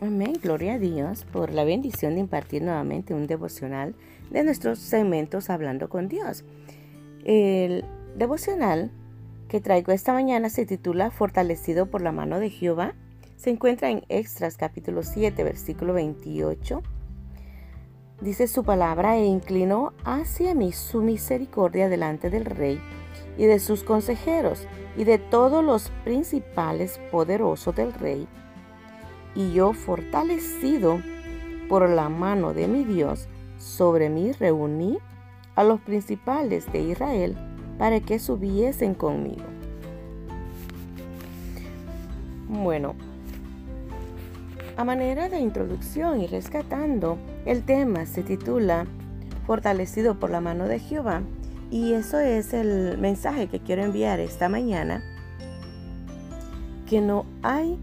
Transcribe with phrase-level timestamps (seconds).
[0.00, 3.96] Amén, gloria a Dios por la bendición de impartir nuevamente un devocional
[4.30, 6.44] de nuestros segmentos Hablando con Dios.
[7.24, 7.84] El
[8.14, 8.92] devocional
[9.48, 12.94] que traigo esta mañana se titula Fortalecido por la mano de Jehová.
[13.34, 16.80] Se encuentra en Extras capítulo 7, versículo 28.
[18.20, 22.80] Dice su palabra e inclinó hacia mí su misericordia delante del rey
[23.36, 28.28] y de sus consejeros y de todos los principales poderosos del rey
[29.38, 31.00] y yo fortalecido
[31.68, 34.98] por la mano de mi Dios sobre mí reuní
[35.54, 37.36] a los principales de Israel
[37.78, 39.44] para que subiesen conmigo.
[42.48, 42.96] Bueno,
[44.76, 47.16] a manera de introducción y rescatando,
[47.46, 48.86] el tema se titula
[49.46, 51.22] Fortalecido por la mano de Jehová
[51.70, 55.00] y eso es el mensaje que quiero enviar esta mañana,
[56.88, 57.78] que no hay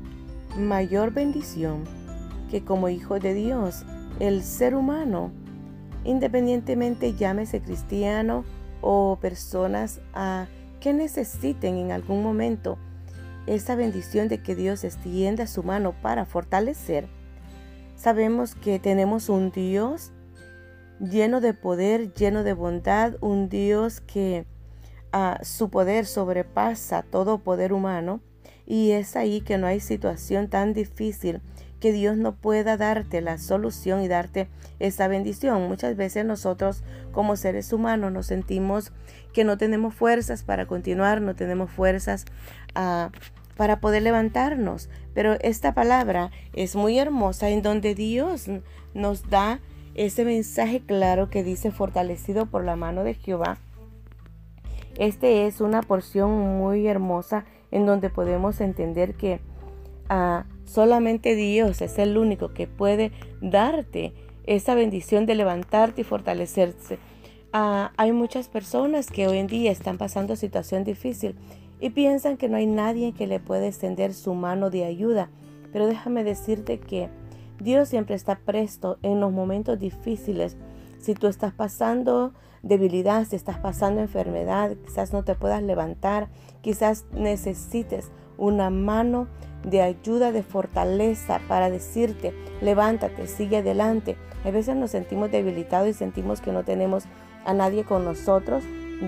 [0.58, 1.84] mayor bendición
[2.50, 3.84] que como hijo de Dios,
[4.20, 5.32] el ser humano,
[6.04, 8.46] independientemente llámese cristiano
[8.82, 10.48] o personas a
[10.80, 12.78] que necesiten en algún momento
[13.48, 17.08] esa bendición de que Dios extienda su mano para fortalecer,
[17.96, 20.12] sabemos que tenemos un Dios
[21.00, 24.46] lleno de poder, lleno de bondad, un Dios que
[25.12, 28.22] ah, su poder sobrepasa todo poder humano
[28.66, 31.42] y es ahí que no hay situación tan difícil
[31.80, 34.48] que Dios no pueda darte la solución y darte
[34.80, 35.68] esa bendición.
[35.68, 38.92] Muchas veces nosotros como seres humanos nos sentimos
[39.34, 42.26] que no tenemos fuerzas para continuar, no tenemos fuerzas
[42.74, 43.12] ah,
[43.56, 44.90] para poder levantarnos.
[45.14, 48.48] Pero esta palabra es muy hermosa en donde Dios
[48.94, 49.60] nos da
[49.94, 53.58] ese mensaje claro que dice fortalecido por la mano de Jehová.
[54.98, 59.40] Este es una porción muy hermosa en donde podemos entender que
[60.10, 64.14] ah, solamente Dios es el único que puede darte
[64.46, 67.00] esa bendición de levantarte y fortalecerse.
[67.54, 71.36] Ah, hay muchas personas que hoy en día están pasando situación difícil
[71.80, 75.30] y piensan que no hay nadie que le pueda extender su mano de ayuda.
[75.72, 77.10] Pero déjame decirte que
[77.60, 80.58] Dios siempre está presto en los momentos difíciles.
[81.00, 82.34] Si tú estás pasando
[82.66, 86.30] debilidad, si estás pasando enfermedad, quizás no te puedas levantar,
[86.62, 89.28] quizás necesites una mano
[89.64, 94.18] de ayuda, de fortaleza para decirte, levántate, sigue adelante.
[94.44, 97.06] A veces nos sentimos debilitados y sentimos que no tenemos
[97.46, 98.64] a nadie con nosotros,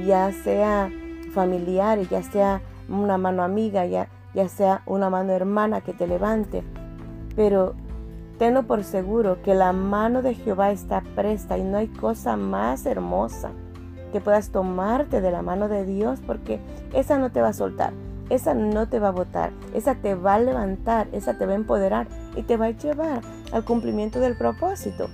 [0.06, 0.92] ya sea
[1.34, 6.64] familiar, ya sea una mano amiga, ya, ya sea una mano hermana que te levante.
[7.36, 7.76] Pero
[8.38, 12.86] Tenlo por seguro que la mano de Jehová está presta y no hay cosa más
[12.86, 13.50] hermosa
[14.12, 16.60] que puedas tomarte de la mano de Dios porque
[16.94, 17.94] esa no te va a soltar,
[18.30, 21.56] esa no te va a botar, esa te va a levantar, esa te va a
[21.56, 23.22] empoderar y te va a llevar
[23.52, 25.08] al cumplimiento del propósito.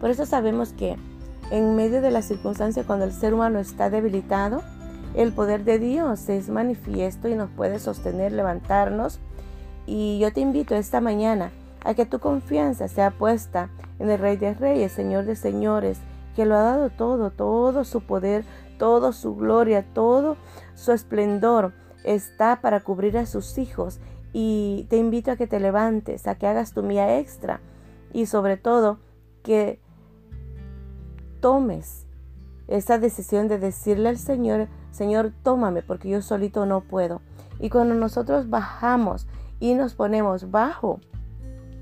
[0.00, 0.96] Por eso sabemos que
[1.50, 4.62] en medio de la circunstancia cuando el ser humano está debilitado,
[5.14, 9.18] el poder de Dios es manifiesto y nos puede sostener, levantarnos.
[9.86, 11.50] Y yo te invito esta mañana
[11.86, 13.70] a que tu confianza sea puesta
[14.00, 16.00] en el Rey de Reyes, Señor de Señores,
[16.34, 18.44] que lo ha dado todo, todo su poder,
[18.76, 20.36] toda su gloria, todo
[20.74, 24.00] su esplendor está para cubrir a sus hijos.
[24.32, 27.60] Y te invito a que te levantes, a que hagas tu mía extra
[28.12, 28.98] y sobre todo
[29.44, 29.78] que
[31.40, 32.08] tomes
[32.66, 37.20] esa decisión de decirle al Señor, Señor, tómame porque yo solito no puedo.
[37.60, 39.28] Y cuando nosotros bajamos
[39.60, 40.98] y nos ponemos bajo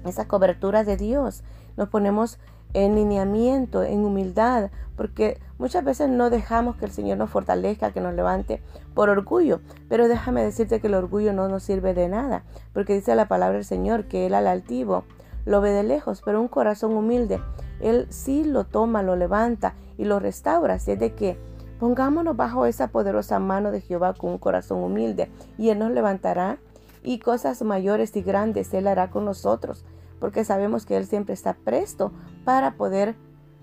[0.04, 1.42] esa cobertura de Dios.
[1.76, 2.38] Nos ponemos
[2.74, 8.00] en lineamiento, en humildad, porque muchas veces no dejamos que el Señor nos fortalezca, que
[8.00, 8.62] nos levante
[8.94, 9.60] por orgullo.
[9.88, 13.56] Pero déjame decirte que el orgullo no nos sirve de nada, porque dice la palabra
[13.56, 15.04] del Señor que Él al altivo
[15.46, 17.40] lo ve de lejos, pero un corazón humilde,
[17.80, 20.74] Él sí lo toma, lo levanta y lo restaura.
[20.74, 21.38] Así es de que
[21.78, 26.58] pongámonos bajo esa poderosa mano de Jehová con un corazón humilde y Él nos levantará
[27.04, 29.84] y cosas mayores y grandes Él hará con nosotros
[30.18, 32.10] porque sabemos que Él siempre está presto
[32.44, 33.14] para poder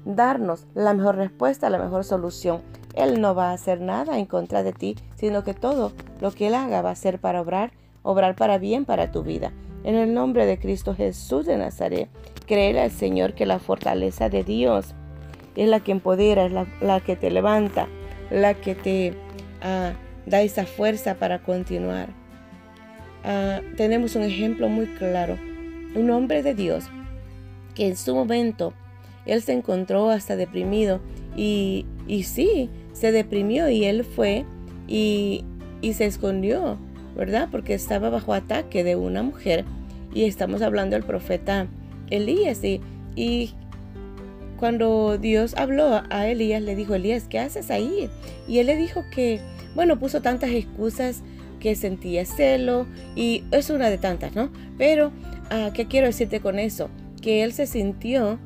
[0.06, 2.62] darnos la mejor respuesta, la mejor solución.
[2.94, 6.48] Él no va a hacer nada en contra de ti, sino que todo lo que
[6.48, 7.72] Él haga va a ser para obrar,
[8.04, 9.52] obrar para bien para tu vida.
[9.84, 12.10] En el nombre de Cristo Jesús de Nazaret,
[12.46, 14.94] creer al Señor que la fortaleza de Dios
[15.56, 16.52] es la que empodera, es
[16.82, 17.88] la, que te levanta,
[18.30, 19.16] la que te
[19.62, 19.94] ah,
[20.26, 22.10] da esa fuerza para continuar.
[23.24, 25.38] Ah, tenemos un ejemplo muy claro
[25.94, 26.86] un hombre de Dios
[27.76, 28.74] que en su momento
[29.26, 31.02] él se encontró hasta deprimido
[31.36, 34.46] y, y sí, se deprimió y él fue
[34.88, 35.46] y,
[35.82, 36.78] y se escondió,
[37.16, 37.48] ¿verdad?
[37.52, 39.66] Porque estaba bajo ataque de una mujer
[40.14, 41.68] Y estamos hablando del profeta
[42.10, 42.64] Elías.
[42.64, 42.82] Y,
[43.16, 43.52] y
[44.58, 48.10] cuando Dios habló a Elías, le dijo, Elías, ¿qué haces ahí?
[48.48, 49.40] Y él le dijo que,
[49.76, 51.24] bueno, puso tantas excusas
[51.62, 54.52] que sentía celo y es una de tantas, ¿no?
[54.78, 55.14] Pero,
[55.50, 56.90] ah, ¿qué quiero decirte con eso?
[57.22, 58.40] Que él se sintió,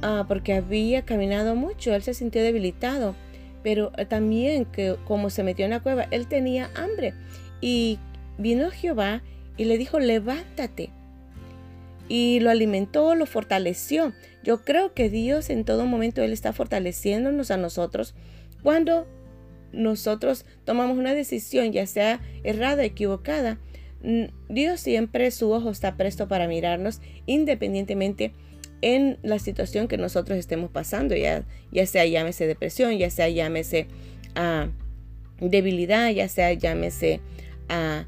[0.00, 3.14] ah, porque había caminado mucho, él se sintió debilitado,
[3.62, 7.12] pero también que como se metió en la cueva, él tenía hambre.
[7.60, 7.98] Y
[8.38, 9.22] vino Jehová
[9.56, 10.90] y le dijo, levántate.
[12.08, 14.12] Y lo alimentó, lo fortaleció.
[14.42, 18.14] Yo creo que Dios en todo momento, Él está fortaleciéndonos a nosotros
[18.62, 19.06] cuando
[19.72, 23.58] nosotros tomamos una decisión, ya sea errada, equivocada.
[24.48, 28.32] Dios siempre su ojo está presto para mirarnos independientemente
[28.80, 33.86] en la situación que nosotros estemos pasando, ya, ya sea llámese depresión, ya sea llámese
[34.34, 34.68] a
[35.40, 37.20] debilidad, ya sea llámese
[37.68, 38.06] a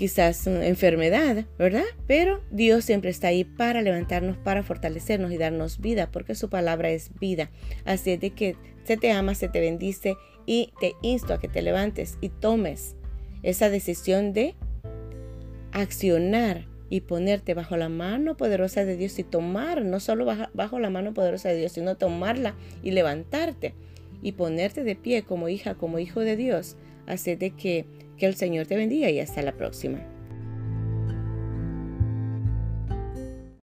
[0.00, 1.84] quizás enfermedad, ¿verdad?
[2.06, 6.88] Pero Dios siempre está ahí para levantarnos, para fortalecernos y darnos vida, porque su palabra
[6.88, 7.50] es vida.
[7.84, 10.16] Así es de que se te ama, se te bendice
[10.46, 12.96] y te insto a que te levantes y tomes
[13.42, 14.54] esa decisión de
[15.72, 20.24] accionar y ponerte bajo la mano poderosa de Dios y tomar, no solo
[20.54, 23.74] bajo la mano poderosa de Dios, sino tomarla y levantarte
[24.22, 26.78] y ponerte de pie como hija, como hijo de Dios.
[27.06, 27.84] Así de que,
[28.20, 29.98] que el Señor te bendiga y hasta la próxima.